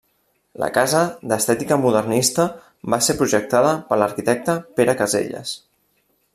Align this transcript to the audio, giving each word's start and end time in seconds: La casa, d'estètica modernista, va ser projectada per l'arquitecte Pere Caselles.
La 0.61 0.69
casa, 0.77 1.01
d'estètica 1.31 1.77
modernista, 1.83 2.47
va 2.95 3.01
ser 3.09 3.17
projectada 3.21 3.77
per 3.91 4.01
l'arquitecte 4.01 4.57
Pere 4.81 5.01
Caselles. 5.03 5.57